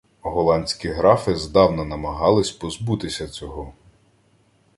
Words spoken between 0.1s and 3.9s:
Голландські графи здавна намагались позбутися цього.